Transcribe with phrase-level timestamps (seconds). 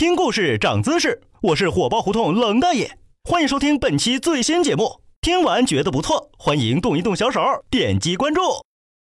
[0.00, 2.90] 听故事长姿势，我是火爆胡同冷大爷，
[3.22, 5.02] 欢迎收听本期最新节目。
[5.20, 8.40] 听完觉得不错，欢迎动一动小手，点击关注。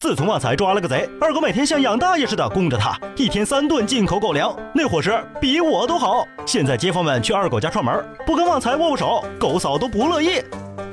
[0.00, 6.26] 自从旺财抓了个贼，二狗每天像养大爷似的供着他，一天三顿进口狗粮，那伙食比我都好。
[6.44, 10.42] 现在街坊们去二狗家串门，不跟旺财握握手，狗嫂都不乐意。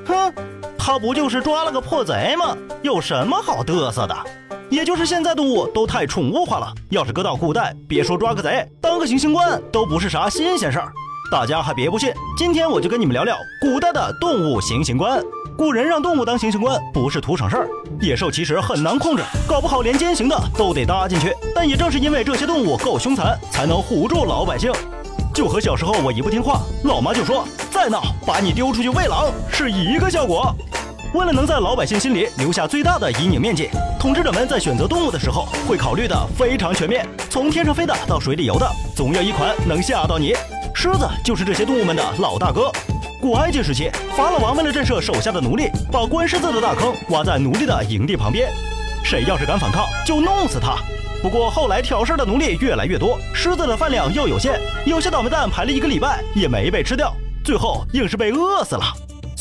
[0.05, 0.31] 哼，
[0.77, 2.55] 他不就是抓了个破贼吗？
[2.83, 4.15] 有什么好嘚瑟的？
[4.71, 10.93] 也就是现在动物都太宠物化了，要是搁到古代，别说抓个贼，当个行刑官都不是啥新鲜事儿。
[11.29, 15.21] 大家还别不信，今天我就跟你们聊聊古代的动物行刑官。
[15.57, 21.35] 古人让动物当行刑官不是图省事儿，野兽其实很难控制，搞不好连监刑的都得搭进去。
[21.53, 24.71] 但也正是因为这些动物够凶残，才能唬住老百姓。
[25.33, 30.55] 就和小时候我一不听话，老妈就说再闹把你丢出去喂狼是一个效果。
[31.13, 38.65] 为了能在老百姓心里留下最大的阴影面积，统治者们在选择动物的时候会考虑的非常全面，从天上飞的到水里游的，
[38.95, 40.33] 总有一款能吓到你。
[40.73, 42.71] 狮子就是这些动物们的老大哥。
[43.19, 48.49] 古埃及时期，法老王为了震慑手下的奴隶，把关狮子的大坑挖在奴隶的营地旁边，
[49.03, 50.77] 谁要是敢反抗，就弄死他。
[51.21, 58.83] 不过后来挑事的奴隶越来越多，狮子的饭量又有限，有些倒霉蛋排了一个礼拜也没被吃掉，最后硬是被饿死了。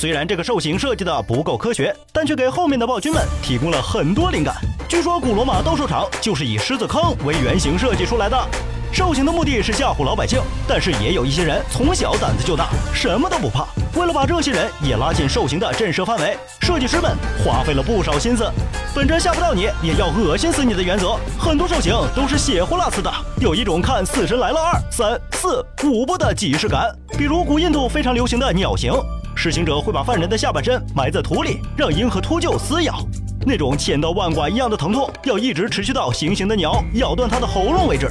[0.00, 4.54] 虽然这个兽形设计的不够科学，但却给后面的暴君们提供了很多灵感。
[4.88, 8.48] 据说古罗马斗兽场就是以狮子坑为原型设计出来的。
[8.90, 13.66] 兽形的目的是吓唬老百姓，但是也有一些人从小胆子就大，什么都不怕。
[13.94, 17.14] 为了把这些人也拉进兽形的震慑范围，设计师们
[17.44, 18.50] 花费了不少心思。
[18.92, 26.92] 本着吓不到你也要恶心死你的原则，很多兽刑都是血呼啦呲的，有一种看《死神来了》二、三、四、五部的即视感。
[27.16, 28.92] 比如古印度非常流行的鸟刑。
[29.36, 32.98] 施行者会把犯人的下半身埋在土里，让鹰和秃鹫撕咬，
[33.46, 38.10] 那种千刀万剐一样的疼痛，要一直持续到行刑的鸟咬断他的喉咙为止。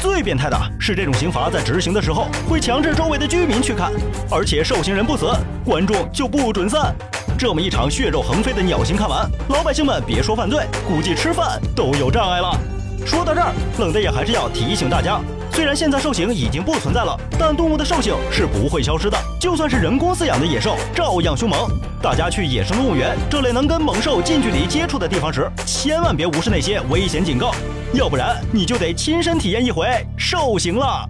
[0.00, 3.92] 最变态的是，这种刑罚在执行的时候会强制周围的居民去看，
[4.30, 5.26] 而且受刑人不死，
[5.64, 6.94] 观众就不准散。
[7.40, 12.54] 这么一场血肉横飞的鸟刑看完，老百姓们别说犯罪，估计吃饭都有障碍了。
[13.06, 15.18] 说到这儿，冷的也还是要提醒大家。
[15.50, 19.16] 虽然现在兽刑已经不存在了，但动物的兽性是不会消失的。
[19.40, 21.66] 就算是人工饲养的野兽，照样凶猛。
[22.02, 27.54] 大家去野生动物园这类能跟猛兽近距离接触的地方时，千万别无视那些危险警告，
[27.94, 31.08] 要不然你就得亲身体验一回兽刑了。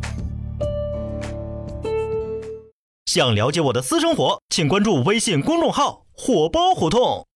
[3.07, 7.27] 想了解我的私生活，请关注微信公众号“火爆胡同”。